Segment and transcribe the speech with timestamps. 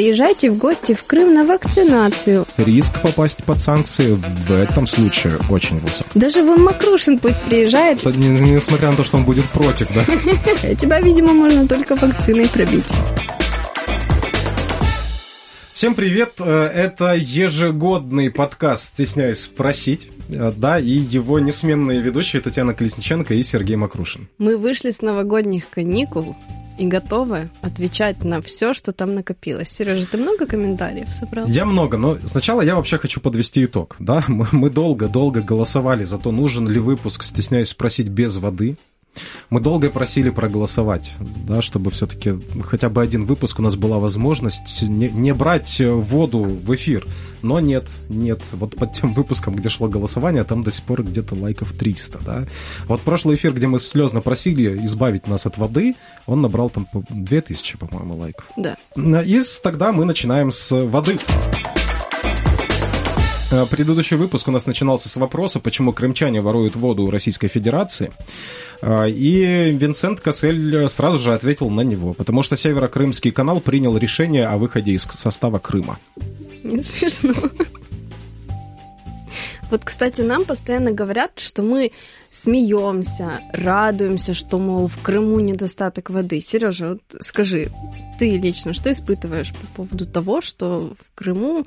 [0.00, 2.46] приезжайте в гости в Крым на вакцинацию.
[2.56, 6.06] Риск попасть под санкции в этом случае очень высок.
[6.14, 7.98] Даже Ван Макрушин пусть приезжает.
[8.00, 10.06] Это не- несмотря на то, что он будет против, да?
[10.76, 12.88] Тебя, видимо, можно только вакциной пробить.
[15.74, 16.32] Всем привет!
[16.40, 20.08] Э, Это ежегодный подкаст «Стесняюсь спросить».
[20.30, 24.28] Э, Да, и его несменные ведущие Татьяна Колесниченко и Сергей Макрушин.
[24.38, 26.36] Мы вышли с новогодних каникул
[26.80, 29.68] и готовы отвечать на все, что там накопилось.
[29.68, 31.46] Сережа, ты много комментариев собрал?
[31.46, 33.96] Я много, но сначала я вообще хочу подвести итог.
[33.98, 38.78] Да, мы долго-долго голосовали за то, нужен ли выпуск «Стесняюсь спросить» без воды.
[39.50, 41.12] Мы долго просили проголосовать,
[41.46, 46.38] да, чтобы все-таки хотя бы один выпуск у нас была возможность не, не брать воду
[46.40, 47.06] в эфир.
[47.42, 48.42] Но нет, нет.
[48.52, 52.46] Вот под тем выпуском, где шло голосование, там до сих пор где-то лайков 300, да.
[52.86, 55.94] Вот прошлый эфир, где мы слезно просили избавить нас от воды,
[56.26, 58.46] он набрал там по- 2000, по-моему, лайков.
[58.56, 58.76] Да.
[59.22, 61.18] И тогда мы начинаем с воды.
[61.28, 61.69] Э,
[63.70, 68.12] Предыдущий выпуск у нас начинался с вопроса, почему крымчане воруют воду у Российской Федерации.
[68.80, 74.46] Э, И Винсент Кассель сразу же ответил на него, потому что Северо-Крымский канал принял решение
[74.46, 75.98] о выходе из состава Крыма.
[76.62, 77.34] Не смешно.
[79.70, 81.92] Вот, кстати, нам постоянно говорят, что мы
[82.30, 86.40] смеемся, радуемся, что, мол, в Крыму недостаток воды.
[86.40, 87.70] Сережа, вот скажи,
[88.18, 91.66] ты лично что испытываешь по поводу того, что в Крыму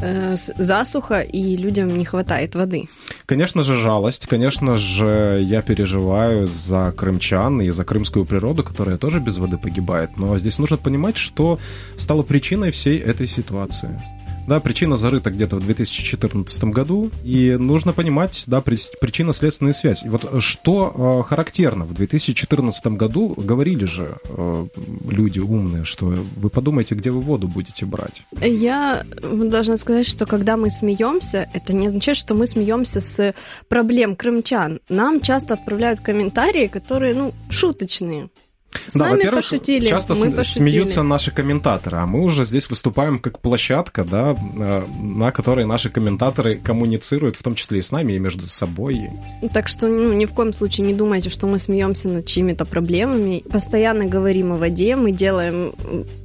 [0.00, 2.88] э, засуха и людям не хватает воды?
[3.26, 4.26] Конечно же, жалость.
[4.26, 10.16] Конечно же, я переживаю за крымчан и за крымскую природу, которая тоже без воды погибает.
[10.16, 11.58] Но здесь нужно понимать, что
[11.96, 14.00] стало причиной всей этой ситуации.
[14.48, 20.04] Да, причина зарыта где-то в 2014 году, и нужно понимать, да, при- причинно-следственную связь.
[20.04, 24.66] И вот что э, характерно, в 2014 году говорили же э,
[25.10, 28.22] люди умные, что вы подумайте, где вы воду будете брать.
[28.40, 33.34] Я должна сказать, что когда мы смеемся, это не означает, что мы смеемся с
[33.68, 34.80] проблем крымчан.
[34.88, 38.30] Нам часто отправляют комментарии, которые, ну, шуточные.
[38.70, 40.68] С да, нами во-первых, пошутили, часто мы пошутили.
[40.68, 45.88] смеются наши комментаторы, а мы уже здесь выступаем как площадка, да, э, на которой наши
[45.88, 49.10] комментаторы коммуницируют, в том числе и с нами, и между собой.
[49.54, 53.42] Так что ну, ни в коем случае не думайте, что мы смеемся над чьими-то проблемами.
[53.50, 55.72] Постоянно говорим о воде, мы делаем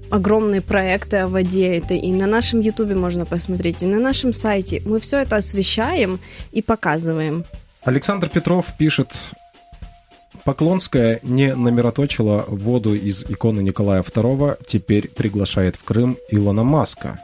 [0.10, 1.78] огромные проекты о воде.
[1.78, 4.82] Это и на нашем ютубе можно посмотреть, и на нашем сайте.
[4.86, 6.20] Мы все это освещаем
[6.52, 7.46] и показываем.
[7.84, 9.10] Александр Петров пишет,
[10.46, 17.20] Поклонская не намероточила воду из иконы Николая II, теперь приглашает в Крым Илона Маска.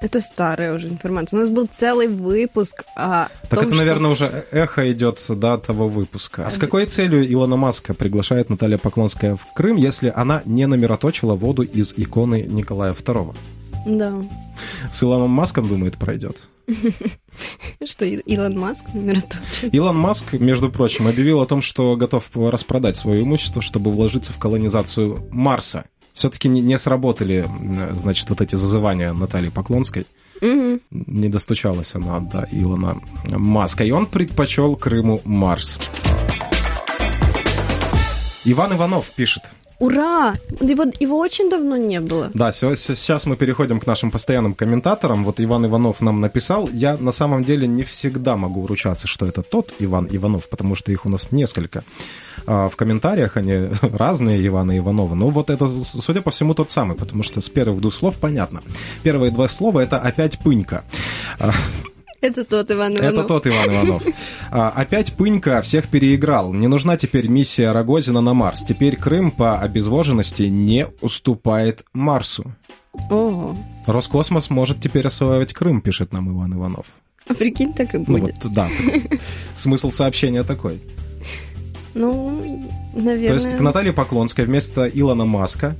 [0.00, 1.38] Это старая уже информация.
[1.38, 5.58] У нас был целый выпуск о Так том, это, что- наверное, уже эхо идет да,
[5.58, 6.46] того выпуска.
[6.46, 11.34] А с какой целью Илона Маска приглашает Наталья Поклонская в Крым, если она не намероточила
[11.34, 13.34] воду из иконы Николая II?
[13.86, 14.12] Да.
[14.92, 16.48] С Илоном Маском, думает, пройдет.
[17.84, 19.70] Что Илон Маск намероточил.
[19.70, 24.38] Илон Маск, между прочим, объявил о том, что готов распродать свое имущество, чтобы вложиться в
[24.38, 25.84] колонизацию Марса.
[26.12, 27.48] Все-таки не, сработали,
[27.94, 30.06] значит, вот эти зазывания Натальи Поклонской.
[30.40, 33.00] Не достучалась она до Илона
[33.30, 33.84] Маска.
[33.84, 35.78] И он предпочел Крыму Марс.
[38.44, 39.44] Иван Иванов пишет.
[39.82, 40.34] Ура!
[40.60, 42.30] Его, его очень давно не было.
[42.34, 45.24] Да, сейчас мы переходим к нашим постоянным комментаторам.
[45.24, 46.68] Вот Иван Иванов нам написал.
[46.72, 50.92] Я на самом деле не всегда могу ручаться, что это тот Иван Иванов, потому что
[50.92, 51.82] их у нас несколько.
[52.46, 55.16] А, В комментариях они разные Ивана Иванова.
[55.16, 58.62] Но вот это, судя по всему, тот самый, потому что с первых двух слов понятно.
[59.02, 60.84] Первые два слова это опять пынька.
[62.22, 63.12] Это тот Иван Иванов.
[63.12, 64.02] Это тот Иван Иванов.
[64.50, 66.52] А, опять Пынька всех переиграл.
[66.54, 68.64] Не нужна теперь миссия Рогозина на Марс.
[68.64, 72.54] Теперь Крым по обезвоженности не уступает Марсу.
[73.10, 73.56] Ого.
[73.86, 76.86] Роскосмос может теперь осваивать Крым, пишет нам Иван Иванов.
[77.28, 78.36] А прикинь, так и Ну будет.
[78.44, 78.68] вот, да.
[79.56, 80.80] Смысл сообщения такой.
[81.94, 83.28] Ну, наверное...
[83.28, 85.76] То есть к Наталье Поклонской вместо Илона Маска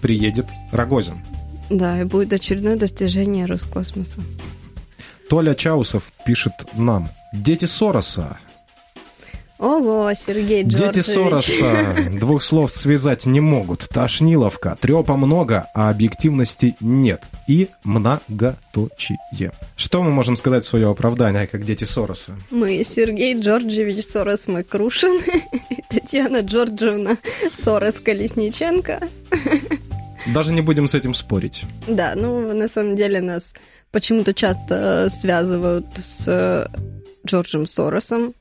[0.00, 1.24] приедет Рогозин.
[1.70, 4.20] Да, и будет очередное достижение Роскосмоса.
[5.32, 7.08] Толя Чаусов пишет нам.
[7.32, 8.36] Дети Сороса.
[9.58, 11.06] Ого, Сергей Дети Джорджевич.
[11.06, 13.88] Сороса двух слов связать не могут.
[13.88, 17.22] Тошниловка, трепа много, а объективности нет.
[17.48, 19.52] И многоточие.
[19.74, 22.34] Что мы можем сказать в свое оправдание, как дети Сороса?
[22.50, 25.18] Мы Сергей Джорджевич Сорос Макрушин,
[25.70, 27.16] и Татьяна Джорджевна
[27.50, 29.00] Сорос Колесниченко.
[30.34, 31.64] Даже не будем с этим спорить.
[31.86, 33.54] Да, ну, на самом деле нас
[33.92, 36.66] почему-то часто связывают с э,
[37.26, 38.34] Джорджем Соросом.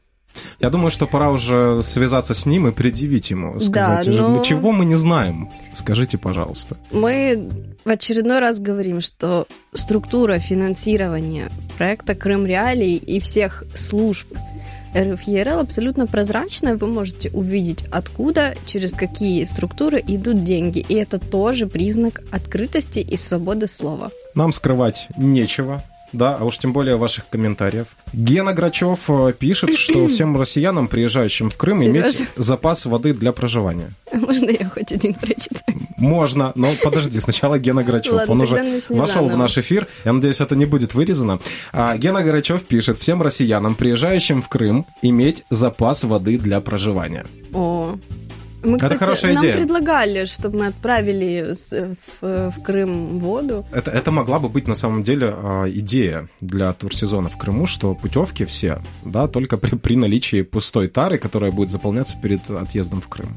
[0.61, 3.59] Я думаю, что пора уже связаться с ним и предъявить ему.
[3.59, 5.49] Сказать, Да, но- «Ж- чего мы не знаем?
[5.73, 6.77] Скажите, пожалуйста.
[6.91, 7.49] Мы
[7.83, 14.33] в очередной раз говорим, что структура финансирования проекта Крым Реалии и всех служб
[14.95, 16.75] РФ ЕРЛ абсолютно прозрачная.
[16.75, 20.79] Вы можете увидеть, откуда, через какие структуры идут деньги.
[20.79, 24.11] И это тоже признак открытости и свободы слова.
[24.35, 25.83] Нам скрывать нечего.
[26.13, 27.87] Да, а уж тем более ваших комментариев.
[28.13, 31.91] Гена Грачев э, пишет, что всем россиянам, приезжающим в Крым, Сережа.
[31.91, 33.91] иметь запас воды для проживания.
[34.13, 35.77] Можно я хоть один прочитаю?
[35.97, 38.13] Можно, но подожди, сначала Гена Грачев.
[38.13, 39.87] Ладно, Он уже вошел в наш эфир.
[40.05, 41.39] Я надеюсь, это не будет вырезано.
[41.71, 47.25] А Гена Грачев пишет, всем россиянам, приезжающим в Крым, иметь запас воды для проживания.
[47.53, 47.95] О,
[48.63, 49.57] мы, кстати, это хорошая нам идея.
[49.57, 53.65] предлагали, чтобы мы отправили в, в Крым воду.
[53.71, 57.95] Это, это могла бы быть на самом деле а, идея для турсезона в Крыму, что
[57.95, 63.07] путевки все, да, только при, при наличии пустой тары, которая будет заполняться перед отъездом в
[63.07, 63.29] Крым.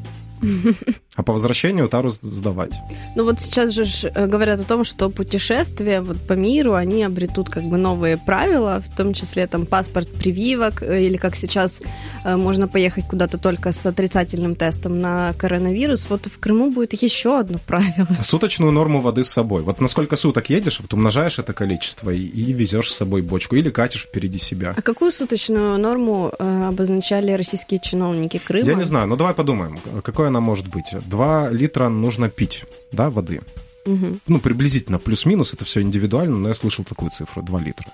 [1.16, 2.72] А по возвращению тару сдавать.
[3.14, 7.48] Ну вот сейчас же э, говорят о том, что путешествия вот по миру, они обретут
[7.48, 11.82] как бы новые правила, в том числе там паспорт прививок, э, или как сейчас
[12.24, 16.10] э, можно поехать куда-то только с отрицательным тестом на коронавирус.
[16.10, 18.08] Вот в Крыму будет еще одно правило.
[18.22, 19.62] Суточную норму воды с собой.
[19.62, 23.70] Вот насколько суток едешь, вот умножаешь это количество и, и везешь с собой бочку, или
[23.70, 24.74] катишь впереди себя.
[24.76, 28.66] А какую суточную норму обозначали российские чиновники Крыма?
[28.66, 30.86] Я не знаю, но давай подумаем, какой она может быть.
[30.92, 33.40] 2 литра нужно пить, да, воды.
[33.86, 34.18] Угу.
[34.26, 37.86] Ну, приблизительно, плюс-минус, это все индивидуально, но я слышал такую цифру, 2 литра.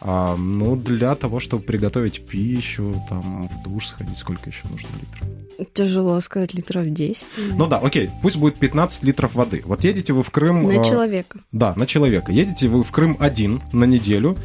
[0.00, 5.72] А, ну, для того, чтобы приготовить пищу, там, в душ сходить, сколько еще нужно литров?
[5.74, 7.26] Тяжело сказать, литров 10.
[7.52, 9.62] Ну да, окей, пусть будет 15 литров воды.
[9.64, 10.66] Вот едете вы в Крым...
[10.66, 11.40] На э, человека.
[11.52, 12.32] Да, на человека.
[12.32, 14.38] Едете вы в Крым один на неделю,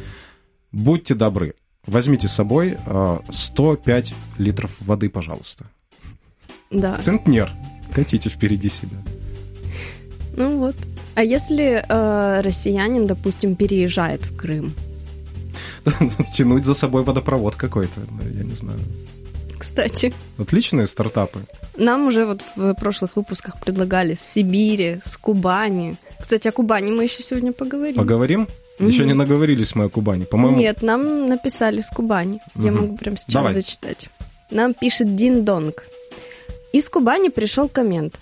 [0.72, 1.54] будьте добры,
[1.86, 5.70] возьмите с собой э, 105 литров воды, пожалуйста.
[6.70, 6.98] Да.
[6.98, 7.50] Центнер.
[7.94, 8.98] Катите впереди себя.
[10.36, 10.76] Ну вот.
[11.14, 14.74] А если э, россиянин, допустим, переезжает в Крым?
[16.32, 18.00] Тянуть за собой водопровод какой-то,
[18.34, 18.78] я не знаю.
[19.58, 20.12] Кстати.
[20.36, 21.40] Отличные стартапы.
[21.78, 25.96] Нам уже вот в прошлых выпусках предлагали с Сибири, с Кубани.
[26.20, 27.96] Кстати, о Кубани мы еще сегодня поговорим.
[27.96, 28.48] Поговорим?
[28.78, 28.88] Mm-hmm.
[28.88, 30.58] Еще не наговорились мы о Кубани, по-моему.
[30.58, 32.40] Нет, нам написали с Кубани.
[32.54, 32.64] Mm-hmm.
[32.64, 33.52] Я могу прямо сейчас Давай.
[33.52, 34.10] зачитать.
[34.50, 35.84] Нам пишет Дин Донг.
[36.72, 38.20] Из Кубани пришел коммент.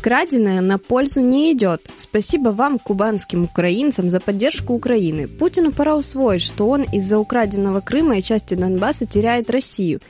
[0.00, 1.82] Краденое на пользу не идет.
[1.96, 5.26] Спасибо вам, кубанским украинцам, за поддержку Украины.
[5.26, 10.00] Путину пора усвоить, что он из-за украденного Крыма и части Донбасса теряет Россию.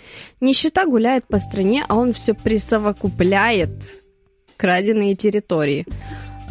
[0.40, 4.02] Нищета гуляет по стране, а он все присовокупляет
[4.56, 5.86] краденые территории.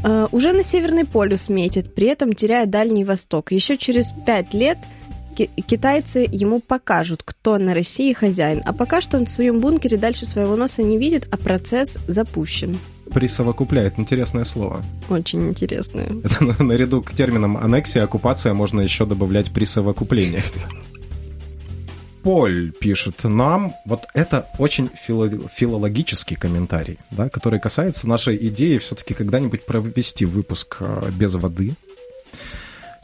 [0.04, 3.52] Uh, уже на Северный полюс метит, при этом теряя Дальний Восток.
[3.52, 4.78] Еще через пять лет–
[5.36, 8.62] китайцы ему покажут, кто на России хозяин.
[8.66, 12.78] А пока что он в своем бункере дальше своего носа не видит, а процесс запущен.
[13.12, 14.00] Присовокупляет.
[14.00, 14.84] Интересное слово.
[15.10, 16.08] Очень интересное.
[16.24, 20.42] Это наряду к терминам аннексия, оккупация можно еще добавлять присовокупление.
[22.24, 29.14] Поль пишет нам, вот это очень фило филологический комментарий, да, который касается нашей идеи все-таки
[29.14, 31.76] когда-нибудь провести выпуск э, без воды.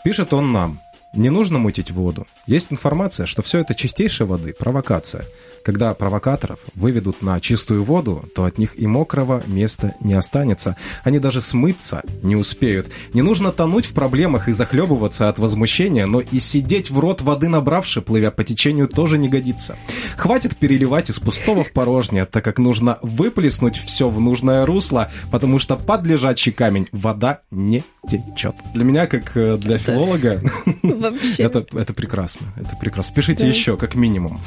[0.04, 0.82] Пишет он нам,
[1.14, 2.26] не нужно мутить воду.
[2.48, 5.26] Есть информация, что все это чистейшей воды– провокация.
[5.64, 10.76] Когда провокаторов выведут на чистую воду, то от них и мокрого места не останется.
[11.04, 12.90] Они даже смыться не успеют.
[13.14, 17.48] Не нужно тонуть в проблемах и захлебываться от возмущения, но и сидеть в рот воды
[17.48, 19.78] набравши, плывя по течению, тоже не годится.
[20.18, 25.60] Хватит переливать из пустого в порожнее, так как нужно выплеснуть все в нужное русло, потому
[25.60, 28.56] что под лежачий камень вода не течет.
[28.74, 30.42] Для меня, как э, для филолога,
[31.02, 31.44] Вообще.
[31.44, 32.48] Это, это прекрасно.
[32.58, 33.16] Это прекрасно.
[33.16, 33.50] Пишите да.
[33.50, 34.40] еще, как минимум.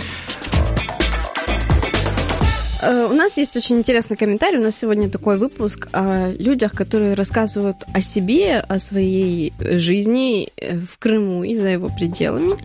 [2.84, 4.58] Э, у нас есть очень интересный комментарий.
[4.58, 10.78] У нас сегодня такой выпуск о людях, которые рассказывают о себе, о своей жизни э,
[10.78, 12.56] в Крыму и за его пределами.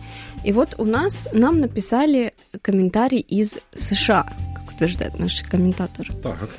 [0.44, 6.06] И вот у нас нам написали комментарий из США, как утверждает наш комментатор.
[6.22, 6.50] Так.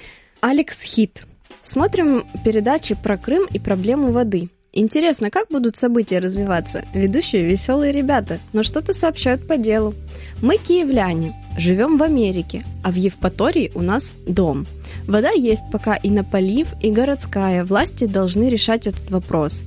[0.41, 1.23] Алекс Хит.
[1.61, 4.49] Смотрим передачи про Крым и проблему воды.
[4.73, 6.85] Интересно, как будут события развиваться?
[6.93, 9.93] Ведущие веселые ребята, но что-то сообщают по делу.
[10.41, 14.65] Мы киевляне, живем в Америке, а в Евпатории у нас дом.
[15.07, 17.65] Вода есть пока и на полив, и городская.
[17.65, 19.65] Власти должны решать этот вопрос.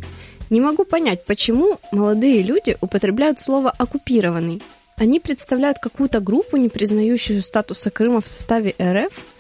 [0.49, 4.63] Не могу понять, почему молодые люди употребляют слово «оккупированный».
[4.97, 9.13] Они представляют какую-то группу, не признающую статуса Крыма в составе РФ–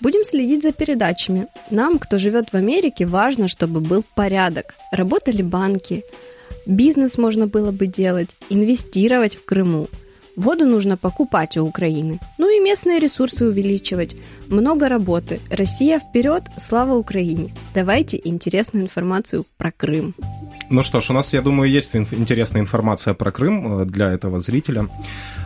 [0.00, 1.46] Будем следить за передачами.
[1.70, 4.74] Нам, кто живет в Америке, важно, чтобы был порядок.
[4.92, 6.02] Работали банки,
[6.66, 9.88] бизнес можно было бы делать, инвестировать в Крыму.
[10.36, 12.18] Воду нужно покупать у Украины.
[12.38, 14.16] Ну и местные ресурсы увеличивать.
[14.48, 15.40] Много работы.
[15.48, 17.54] Россия вперед, слава Украине.
[17.72, 20.14] Давайте интересную информацию про Крым.
[20.70, 24.40] Ну что ж, у нас, я думаю, есть интересная информация про Крым э, для этого
[24.40, 24.88] зрителя.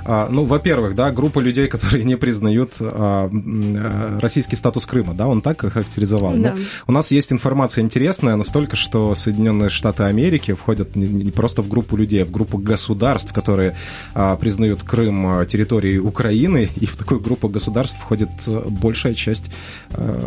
[0.05, 5.27] А, ну, во-первых, да, группа людей, которые не признают а, э, российский статус Крыма, да,
[5.27, 6.35] он так характеризовал.
[6.37, 6.55] Да.
[6.55, 11.69] Но у нас есть информация интересная настолько, что Соединенные Штаты Америки входят не просто в
[11.69, 13.77] группу людей, а в группу государств, которые
[14.15, 19.51] а, признают Крым территорией Украины, и в такую группу государств входит э, большая часть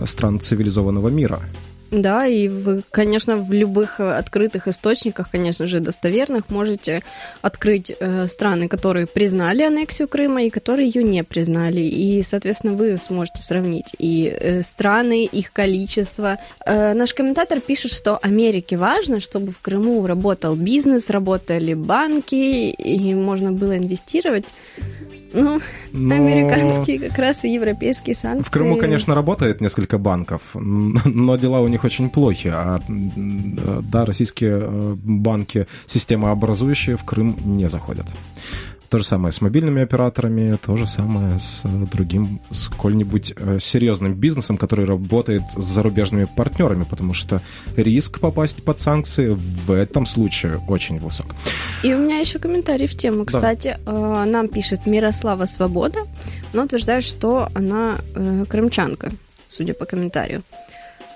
[0.06, 1.42] стран цивилизованного мира.
[1.92, 7.04] Да, и, вы, конечно, в любых э, открытых источниках, конечно же, достоверных, можете
[7.42, 11.82] открыть э, страны, которые признали аннексию Крыма и которые ее не признали.
[11.82, 16.38] И, соответственно, вы сможете сравнить и э, страны, их количество.
[16.66, 23.14] Э, наш комментатор пишет, что Америке важно, чтобы в Крыму работал бизнес, работали банки, и
[23.16, 24.46] можно было инвестировать.
[25.34, 25.60] Ну,
[25.94, 26.16] но...
[26.16, 28.48] американские как раз и европейские санкции.
[28.48, 32.48] В Крыму, конечно, работает несколько банков, но дела у них очень плохи.
[32.48, 38.08] А да, российские э, банки, системообразующие в Крым не заходят.
[38.92, 44.58] То же самое с мобильными операторами, то же самое с другим, сколь-нибудь э, серьезным бизнесом,
[44.58, 47.42] который работает с зарубежными партнерами, потому что
[47.78, 51.28] риск попасть под санкции в этом случае очень высок.
[51.84, 53.24] И у меня еще комментарий в тему.
[53.24, 54.24] Кстати, да.
[54.24, 56.00] Э, нам пишет Мирослава Свобода,
[56.52, 59.14] но утверждает, что она э, крымчанка,
[59.48, 60.44] судя по комментарию.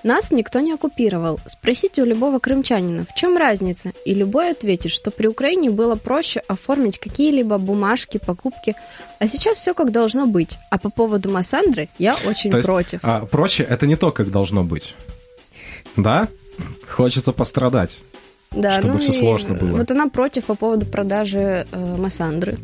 [0.06, 1.40] Нас никто не оккупировал.
[1.46, 6.42] Спросите у любого крымчанина, в чем разница, и любой ответит, что при Украине было проще
[6.46, 8.76] оформить какие-либо бумажки, покупки,
[9.18, 10.58] а сейчас все как должно быть.
[10.70, 13.00] А по поводу Массандры я очень то есть, против.
[13.02, 14.94] А, проще это не то, как должно быть.
[15.96, 16.28] Да?
[16.88, 17.98] Хочется пострадать.
[18.52, 19.78] Да, чтобы ну все сложно было.
[19.78, 22.58] Вот она против по поводу продажи э, Массандры.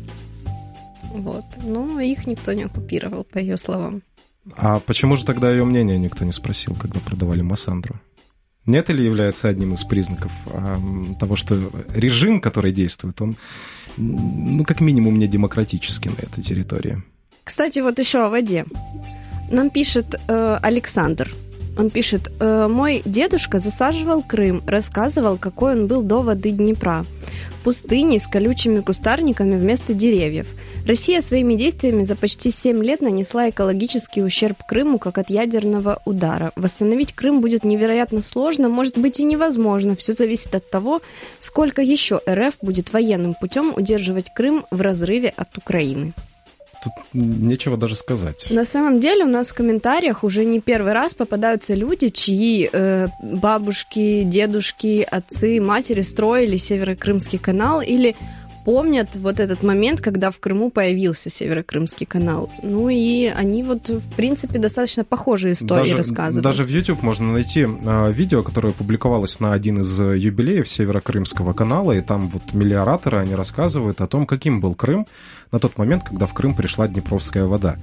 [1.11, 1.43] Вот.
[1.65, 4.01] Но их никто не оккупировал, по ее словам.
[4.55, 7.99] А почему же тогда ее мнение никто не спросил, когда продавали Массандру?
[8.65, 10.79] Нет или является одним из признаков а,
[11.19, 11.59] того, что
[11.93, 13.35] режим, который действует, он,
[13.97, 17.03] ну, как минимум, не демократический на этой территории?
[17.43, 18.65] Кстати, вот еще о воде.
[19.51, 21.29] Нам пишет э, Александр.
[21.77, 27.05] Он пишет, э, мой дедушка засаживал Крым, рассказывал, какой он был до воды Днепра
[27.63, 30.47] пустыни с колючими кустарниками вместо деревьев.
[30.85, 36.51] Россия своими действиями за почти 7 лет нанесла экологический ущерб Крыму как от ядерного удара.
[36.55, 39.95] Восстановить Крым будет невероятно сложно, может быть и невозможно.
[39.95, 41.01] Все зависит от того,
[41.39, 46.13] сколько еще РФ будет военным путем удерживать Крым в разрыве от Украины
[46.83, 48.47] тут нечего даже сказать.
[48.49, 53.07] На самом деле у нас в комментариях уже не первый раз попадаются люди, чьи э,
[53.21, 58.15] бабушки, дедушки, отцы, матери строили Северокрымский канал или
[58.65, 62.49] помнят вот этот момент, когда в Крыму появился Северокрымский канал.
[62.61, 66.43] Ну и они вот, в принципе, достаточно похожие истории даже, рассказывают.
[66.43, 71.91] Даже в YouTube можно найти э, видео, которое публиковалось на один из юбилеев Северокрымского канала,
[71.91, 75.07] и там вот миллиораторы, они рассказывают о том, каким был Крым
[75.51, 77.77] на тот момент, когда в Крым пришла Днепровская вода.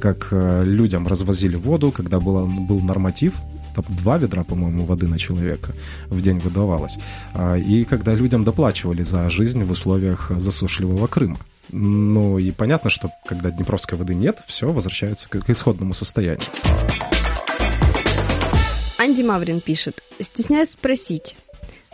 [0.00, 3.34] Как э, людям развозили воду, когда было, был норматив,
[3.74, 5.72] там два ведра, по-моему, воды на человека
[6.06, 6.98] в день выдавалось.
[7.34, 11.38] А, и когда людям доплачивали за жизнь в условиях засушливого Крыма.
[11.70, 16.46] Ну и понятно, что когда Днепровской воды нет, все возвращается к исходному состоянию.
[18.98, 20.00] Анди Маврин пишет.
[20.20, 21.36] Стесняюсь спросить.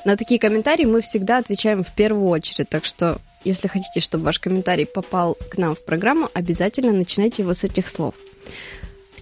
[0.05, 4.39] На такие комментарии мы всегда отвечаем в первую очередь, так что если хотите, чтобы ваш
[4.39, 8.15] комментарий попал к нам в программу, обязательно начинайте его с этих слов.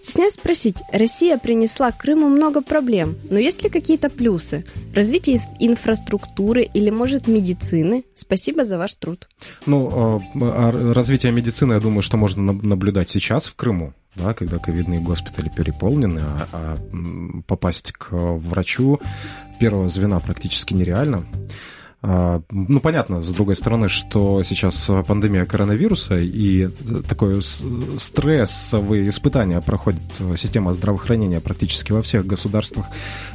[0.09, 4.65] Стесняюсь спросить, Россия принесла Крыму много проблем, но есть ли какие-то плюсы?
[4.95, 8.05] Развитие инфраструктуры или, может, медицины?
[8.15, 9.29] Спасибо за ваш труд.
[9.67, 14.59] Ну, а, а развитие медицины, я думаю, что можно наблюдать сейчас в Крыму да, когда
[14.59, 16.79] ковидные госпитали переполнены, а, а
[17.47, 19.00] попасть к врачу
[19.61, 21.27] первого звена практически нереально.
[22.00, 26.69] А, ну, понятно, с другой стороны, что сейчас пандемия коронавируса и
[27.09, 30.02] такое стрессовые испытания проходит
[30.37, 32.87] система здравоохранения практически во всех государствах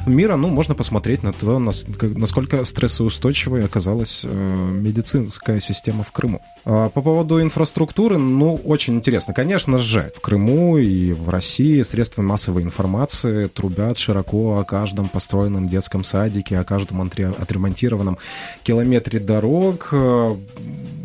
[0.06, 0.36] мира.
[0.36, 6.40] Ну, можно посмотреть на то, насколько стрессоустойчивой оказалась э, медицинская система в Крыму.
[6.64, 9.34] А по поводу инфраструктуры, ну, очень интересно.
[9.34, 15.68] Конечно же, в Крыму и в России средства массовой информации трубят широко о каждом построенном
[15.68, 18.16] детском садике, о каждом отремонтированном
[18.64, 20.36] километре дорог, э,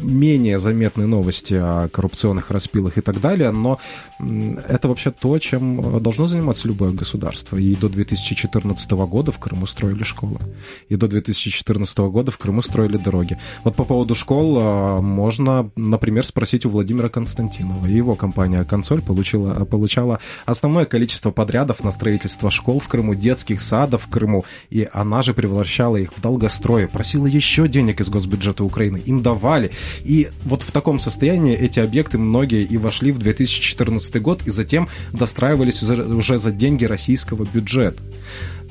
[0.01, 3.79] менее заметные новости о коррупционных распилах и так далее, но
[4.19, 7.57] это вообще то, чем должно заниматься любое государство.
[7.57, 10.39] И до 2014 года в Крыму строили школы.
[10.87, 13.37] И до 2014 года в Крыму строили дороги.
[13.63, 17.85] Вот по поводу школ а, можно, например, спросить у Владимира Константинова.
[17.85, 24.03] Его компания «Консоль» получила, получала основное количество подрядов на строительство школ в Крыму, детских садов
[24.03, 29.01] в Крыму, и она же превращала их в долгострой, просила еще денег из госбюджета Украины,
[29.05, 29.71] им давали.
[30.03, 34.87] И вот в таком состоянии эти объекты многие и вошли в 2014 год, и затем
[35.11, 38.01] достраивались уже за деньги российского бюджета.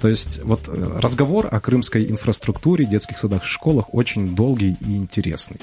[0.00, 4.96] То есть вот э, разговор о крымской инфраструктуре, детских садах и школах очень долгий и
[4.96, 5.56] интересный.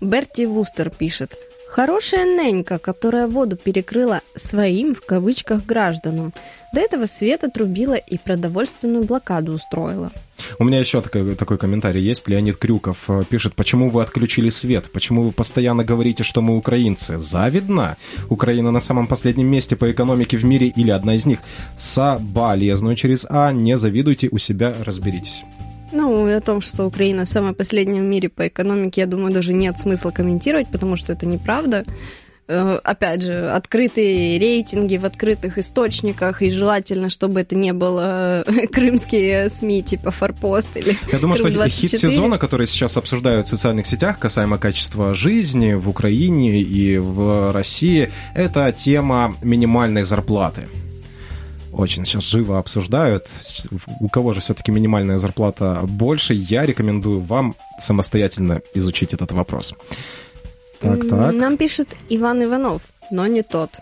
[0.00, 1.34] Берти Вустер пишет–
[1.68, 6.32] Хорошая ненька, которая воду перекрыла своим, в кавычках, гражданам.
[6.72, 10.10] До этого Света трубила и продовольственную блокаду устроила.
[10.58, 12.26] У меня еще такой, такой комментарий есть.
[12.26, 14.90] Леонид Крюков э, пишет, почему вы отключили свет?
[14.92, 17.18] Почему вы постоянно говорите, что мы украинцы?
[17.18, 17.96] Завидно?
[18.30, 21.40] Украина на самом последнем месте по экономике в мире или одна из них?
[21.76, 25.44] Соболезную через А, не завидуйте, у себя разберитесь.
[25.92, 29.52] Ну, и о том, что Украина самая последняя в мире по экономике, я думаю, даже
[29.52, 31.84] нет смысла комментировать, потому что это неправда.
[32.50, 38.66] Э, опять же, открытые рейтинги в открытых источниках, и желательно, чтобы это не было э,
[38.72, 43.86] крымские СМИ типа Форпост или Я думаю, что хит сезона, который сейчас обсуждают в социальных
[43.86, 50.68] сетях, касаемо качества жизни в Украине и в России, это тема минимальной зарплаты
[51.78, 53.28] очень сейчас живо обсуждают.
[54.00, 59.74] У кого же все-таки минимальная зарплата больше, я рекомендую вам самостоятельно изучить этот вопрос.
[60.80, 61.34] Так, так.
[61.34, 63.78] Нам пишет Иван Иванов, но не тот.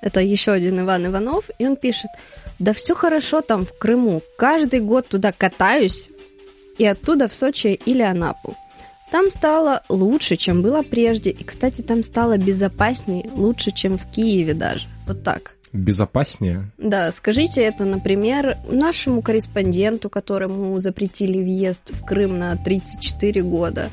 [0.00, 2.10] Это еще один Иван Иванов, и он пишет,
[2.58, 6.10] да все хорошо там в Крыму, каждый год туда катаюсь,
[6.78, 8.56] и оттуда в Сочи или Анапу.
[9.10, 14.54] Там стало лучше, чем было прежде, и, кстати, там стало безопаснее, лучше, чем в Киеве
[14.54, 14.86] даже.
[15.06, 16.70] Вот так безопаснее?
[16.78, 23.90] Да, скажите это, например, нашему корреспонденту, которому запретили въезд в Крым на 34 года.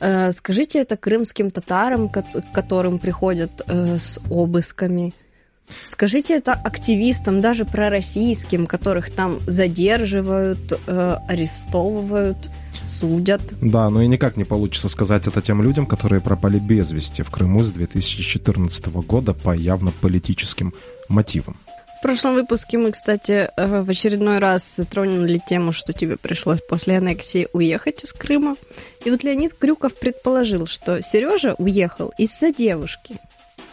[0.00, 5.14] Э, скажите это крымским татарам, к которым приходят э, с обысками.
[5.84, 12.38] Скажите это активистам, даже пророссийским, которых там задерживают, э, арестовывают
[12.84, 13.40] судят.
[13.60, 17.30] Да, но и никак не получится сказать это тем людям, которые пропали без вести в
[17.30, 20.72] Крыму с 2014 года по явно политическим
[21.08, 21.56] мотивам.
[22.00, 26.96] В прошлом выпуске мы, кстати, э, в очередной раз затронули тему, что тебе пришлось после
[26.96, 28.56] аннексии уехать из Крыма.
[29.04, 33.16] И вот Леонид Крюков предположил, что Сережа уехал из-за девушки.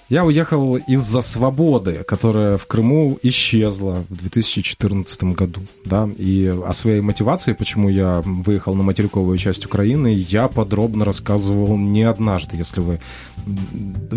[0.10, 5.62] Я уехал из-за свободы, которая в Крыму исчезла в 2014 году.
[5.84, 6.10] Да?
[6.18, 12.04] И о своей мотивации, почему я выехал на материковую часть Украины, я подробно рассказывал не
[12.04, 12.56] однажды.
[12.56, 13.00] Если вы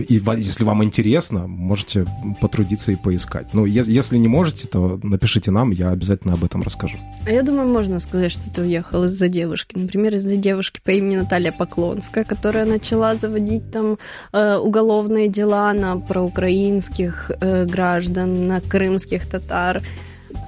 [0.09, 2.07] и если вам интересно, можете
[2.41, 3.53] потрудиться и поискать.
[3.53, 6.97] Но если не можете, то напишите нам, я обязательно об этом расскажу.
[7.27, 9.77] А я думаю, можно сказать, что ты уехал из-за девушки.
[9.77, 13.99] Например, из-за девушки по имени Наталья Поклонская, которая начала заводить там
[14.33, 19.83] э, уголовные дела на проукраинских э, граждан, на крымских татар.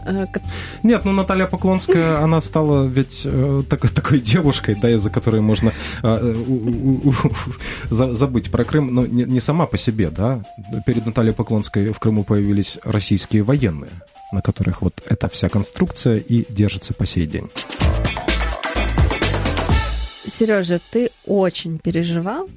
[0.05, 0.27] Э,
[0.83, 5.73] Нет, ну Наталья Поклонская, она стала ведь э, такой, такой девушкой, да, из-за которой можно
[6.03, 7.14] э, у, у,
[7.90, 10.42] за, забыть про Крым, но не, не сама по себе, да.
[10.87, 13.92] Перед Натальей Поклонской в Крыму появились российские военные,
[14.33, 17.49] на которых вот эта вся конструкция и держится по сей день.
[20.27, 22.49] Сережа, ты очень переживал,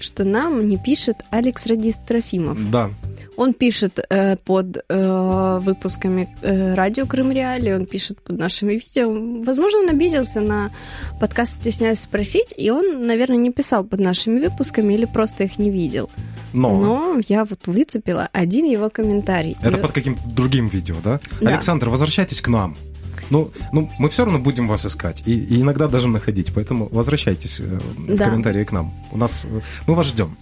[0.00, 2.58] что нам не пишет Алекс Радист Трофимов.
[2.70, 2.90] Да.
[3.36, 9.12] Он пишет э, под э, выпусками э, радио Крым Реали, он пишет под нашими видео.
[9.44, 10.72] Возможно, он обиделся на
[11.20, 15.70] подкаст «Стесняюсь спросить», и он, наверное, не писал под нашими выпусками или просто их не
[15.70, 16.10] видел.
[16.52, 19.56] Но, Но я вот выцепила один его комментарий.
[19.62, 19.80] Это и...
[19.80, 21.20] под каким-то другим видео, да?
[21.40, 21.50] да?
[21.50, 22.76] Александр, возвращайтесь к нам.
[23.30, 27.60] Ну, ну, мы все равно будем вас искать и, и иногда даже находить, поэтому возвращайтесь
[27.60, 28.24] э, в да.
[28.24, 28.92] комментарии к нам.
[29.12, 30.36] У нас э, мы вас ждем.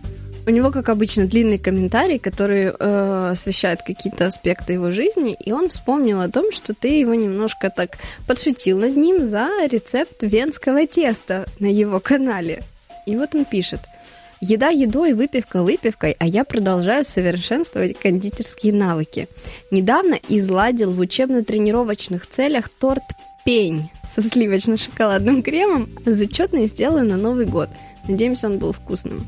[0.46, 5.68] У него, как обычно, длинный комментарий, который э, освещает какие-то аспекты его жизни, и он
[5.68, 11.46] вспомнил о том, что ты его немножко так подшутил над ним за рецепт венского теста
[11.58, 12.62] на его канале.
[13.06, 13.80] И вот он пишет–
[14.40, 19.28] Еда едой, выпивка выпивкой, а я продолжаю совершенствовать кондитерские навыки.
[19.70, 23.02] Недавно изладил в учебно-тренировочных целях торт
[23.44, 27.70] пень со сливочно-шоколадным кремом, зачетный сделан на Новый год.
[28.08, 29.26] Надеемся, он был вкусным.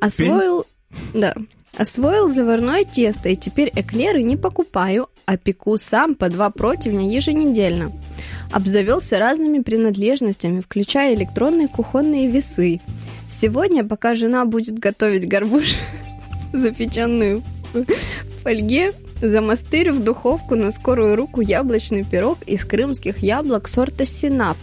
[0.00, 0.64] Освоил...
[0.64, 1.20] Пень?
[1.20, 1.34] Да.
[1.76, 7.92] Освоил заварное тесто, и теперь эклеры не покупаю, а пеку сам по два противня еженедельно.
[8.52, 12.80] Обзавелся разными принадлежностями, включая электронные кухонные весы.
[13.28, 15.76] Сегодня, пока жена будет готовить горбуш,
[16.52, 24.04] запеченную в фольге, замастырю в духовку на скорую руку яблочный пирог из крымских яблок сорта
[24.04, 24.56] Синап.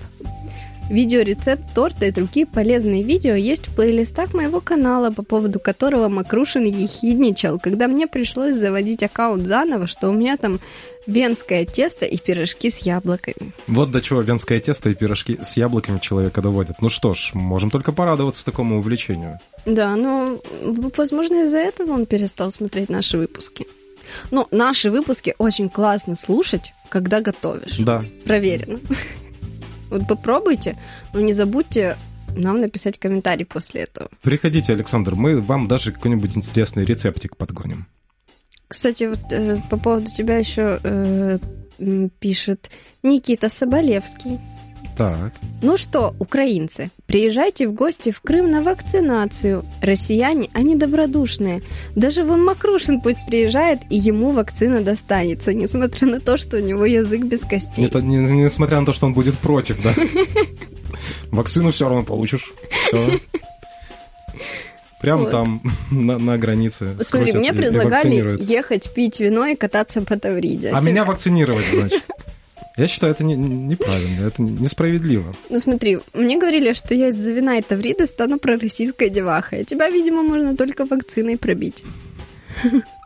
[0.89, 6.65] Видеорецепт торта и другие полезные видео есть в плейлистах моего канала, по поводу которого Макрушин
[6.65, 10.60] ехидничал, когда мне пришлось заводить аккаунт заново, что у меня там
[11.07, 13.53] венское тесто и пирожки с яблоками.
[13.67, 16.81] Вот до чего венское тесто и пирожки с яблоками человека доводят.
[16.81, 19.39] Ну что ж, можем только порадоваться такому увлечению.
[19.65, 20.41] Да, но,
[20.97, 23.65] возможно, из-за этого он перестал смотреть наши выпуски.
[24.31, 27.77] Ну, наши выпуски очень классно слушать, когда готовишь.
[27.77, 28.03] Да.
[28.25, 28.79] Проверено.
[29.89, 30.77] Вот попробуйте,
[31.13, 31.97] но не забудьте
[32.35, 34.09] нам написать комментарий после этого.
[34.21, 37.87] Приходите, Александр, мы вам даже какой-нибудь интересный рецептик подгоним.
[38.71, 41.39] Кстати, вот э, по поводу тебя еще э,
[42.21, 42.71] пишет
[43.03, 44.39] Никита Соболевский.
[44.95, 45.34] Так.
[45.62, 49.65] Ну что, украинцы, приезжайте в гости в Крым на вакцинацию.
[49.81, 51.62] Россияне, они добродушные.
[51.97, 56.86] Даже вон Макрушин пусть приезжает, и ему вакцина достанется, несмотря на то, что у него
[56.86, 57.84] язык без костей.
[57.84, 59.93] Это не, несмотря на то, что он будет против, да?
[61.31, 62.53] Вакцину все равно получишь.
[65.01, 65.07] Все.
[65.07, 65.31] Прямо вот.
[65.31, 65.61] там,
[65.91, 66.95] на, на границе.
[67.01, 70.69] Смотри, мне предлагали ехать пить вино и кататься по Тавриде.
[70.69, 72.03] А, а меня вакцинировать, значит.
[72.77, 75.33] Я считаю, это не, неправильно, это несправедливо.
[75.49, 79.89] Ну смотри, мне говорили, что я из-за вина и Таврида стану пророссийской девахой, а тебя,
[79.89, 81.83] видимо, можно только вакциной пробить.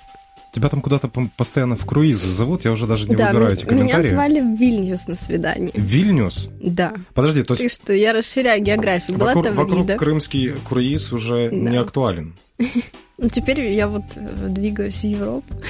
[0.55, 4.03] Тебя там куда-то постоянно в круизы зовут, я уже даже не да, выбираю эти комментарии.
[4.03, 5.73] меня звали в Вильнюс на свидание.
[5.73, 6.49] Вильнюс?
[6.61, 6.93] Да.
[7.13, 7.63] Подожди, то есть...
[7.63, 9.17] Ты что, я расширяю географию.
[9.17, 11.55] Была вокруг, вокруг крымский круиз уже да.
[11.57, 12.35] не актуален.
[13.17, 15.53] Ну, теперь я вот э, двигаюсь в Европу.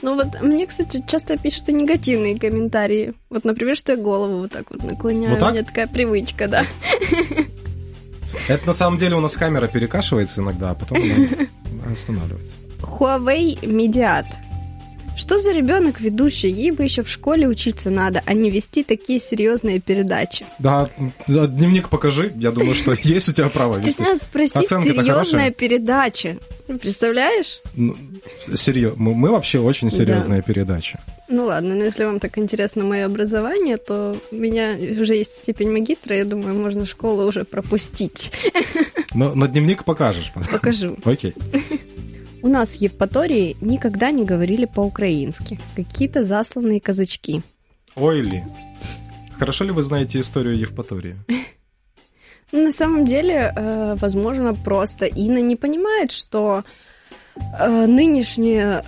[0.00, 3.12] Ну вот мне, кстати, часто пишут и негативные комментарии.
[3.28, 5.30] Вот, например, что я голову вот так вот наклоняю.
[5.30, 5.50] Вот так?
[5.50, 6.64] У меня такая привычка, да.
[8.48, 12.54] Это на самом деле у нас камера перекашивается иногда, а потом она останавливается.
[12.82, 14.26] Huawei Mediat.
[15.18, 16.48] Что за ребенок ведущий?
[16.48, 20.46] Ей бы еще в школе учиться надо, а не вести такие серьезные передачи.
[20.60, 20.88] Да,
[21.26, 22.32] дневник покажи.
[22.36, 26.36] Я думаю, что есть у тебя право Стесняюсь спросить, серьезная передача.
[26.68, 27.60] Представляешь?
[27.74, 27.96] Ну,
[28.54, 28.96] серьезно.
[28.96, 30.42] Мы вообще очень серьезная да.
[30.42, 31.00] передача.
[31.28, 35.72] Ну ладно, но если вам так интересно мое образование, то у меня уже есть степень
[35.72, 38.30] магистра, я думаю, можно школу уже пропустить.
[39.14, 40.32] Но, но дневник покажешь.
[40.50, 40.96] Покажу.
[41.04, 41.34] Окей.
[42.42, 45.58] У нас в Евпатории никогда не говорили по-украински.
[45.74, 47.42] Какие-то засланные казачки.
[47.96, 48.44] Ой ли.
[49.38, 51.16] Хорошо ли вы знаете историю Евпатории?
[52.52, 56.64] На самом деле, э, возможно, просто Инна не понимает, что
[57.60, 58.82] э, нынешний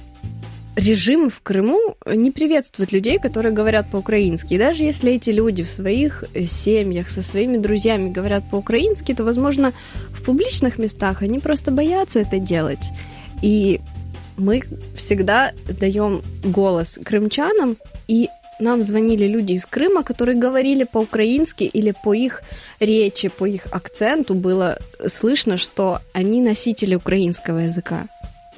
[0.77, 4.55] режим в Крыму не приветствует людей, которые говорят по-украински.
[4.55, 9.73] И даже если эти люди в своих семьях со своими друзьями говорят по-украински, то, возможно,
[10.11, 12.91] в публичных местах они просто боятся это делать.
[13.43, 13.81] И
[14.37, 14.63] мы
[14.95, 17.77] всегда даем голос крымчанам,
[18.09, 22.43] и нам звонили люди из Крыма, которые говорили по-украински или по их
[22.79, 28.07] речи, по их акценту было слышно, что они носители украинского языка.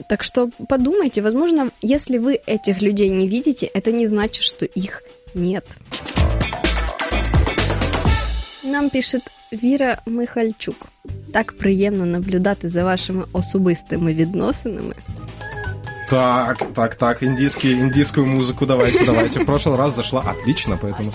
[0.09, 5.03] Так что подумайте, возможно, если вы этих людей не видите, это не значит, что их
[5.35, 5.65] нет.
[8.65, 9.23] Нам пишет
[9.54, 10.88] Віра Михальчук.
[11.34, 14.96] Так приємно наблюдати за вашими особистими відносинами.
[16.10, 19.40] Так, так, так, индийский, индийскую музыку давайте, давайте.
[19.40, 21.12] В прошлый раз зашла отлично, поэтому...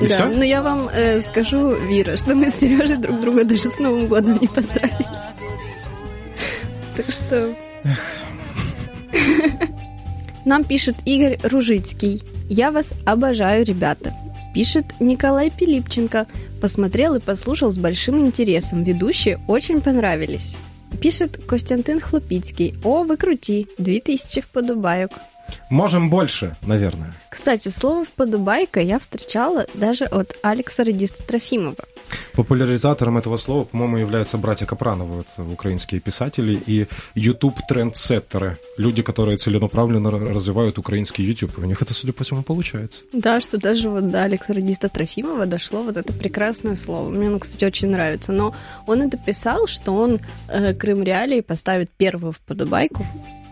[0.00, 0.26] И да, все?
[0.26, 4.06] но я вам э, скажу, Вира, что мы с Сережей друг друга даже с Новым
[4.06, 5.06] годом не поздравили.
[6.96, 7.54] Так что...
[10.44, 12.22] Нам пишет Игорь Ружицкий.
[12.48, 14.14] Я вас обожаю, ребята.
[14.55, 16.27] Пишет Николай Пилипченко.
[16.61, 18.83] Посмотрел и послушал с большим интересом.
[18.83, 20.55] Ведущие очень понравились.
[21.01, 22.73] Пишет Костянтин Хлопицкий.
[22.85, 23.67] О, вы крути.
[23.77, 25.11] 2000 вподобайок.
[25.69, 27.13] Можем больше, наверное.
[27.29, 31.75] Кстати, слово «вподобайка» я встречала даже от Алекса Радиста Трофимова.
[32.33, 40.11] Популяризатором этого слова, по-моему, являются братья Капрановы, это украинские писатели, и YouTube-трендсеттеры, люди, которые целенаправленно
[40.11, 41.57] развивают украинский YouTube.
[41.57, 43.05] У них это, судя по всему, получается.
[43.13, 47.09] Да, что даже вот до Алекса Радиста Трофимова дошло вот это прекрасное слово.
[47.09, 48.31] Мне оно, кстати, очень нравится.
[48.31, 48.53] Но
[48.85, 53.44] он это писал, что он э, Крым Реалии поставит первую вподобайку Э,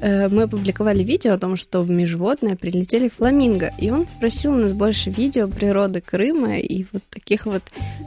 [0.00, 4.72] мы опубликовали видео о том, что в Межводное прилетели фламинго, и он попросил у нас
[4.72, 7.62] больше видео природы Крыма и вот таких вот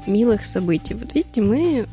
[0.06, 0.93] милых событий.
[0.93, 1.88] Вот видите, мы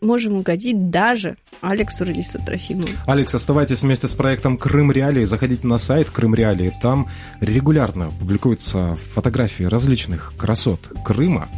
[0.00, 2.88] можем угодить даже Алексу Релису Трофимову.
[3.06, 5.24] Алекс, оставайтесь вместе с проектом Крым Реалии.
[5.24, 6.72] Заходите на сайт Крым Реалии.
[6.80, 7.08] Там
[7.40, 11.48] регулярно публикуются фотографии различных красот Крыма.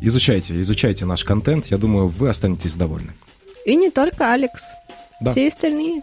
[0.00, 1.66] Изучайте, изучайте наш контент.
[1.66, 3.12] Я думаю, вы останетесь довольны.
[3.64, 4.72] И не только Алекс.
[5.20, 5.30] Да.
[5.30, 6.02] Все остальные.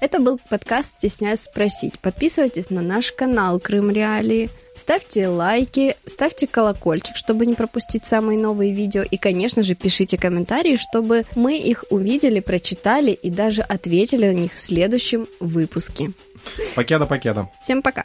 [0.00, 1.98] Это был подкаст «Стесняюсь спросить».
[1.98, 4.50] Подписывайтесь на наш канал Крым Реалии.
[4.74, 9.02] Ставьте лайки, ставьте колокольчик, чтобы не пропустить самые новые видео.
[9.02, 14.52] И, конечно же, пишите комментарии, чтобы мы их увидели, прочитали и даже ответили на них
[14.54, 16.12] в следующем выпуске.
[16.74, 17.48] Покеда-покеда.
[17.62, 18.04] Всем пока!